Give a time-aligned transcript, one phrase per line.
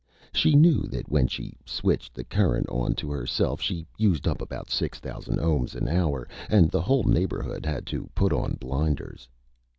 [0.33, 4.71] She knew that when she switched the Current on to herself she Used up about
[4.71, 9.29] 6,000 Ohms an hour, and the whole Neighborhood had to put on Blinders.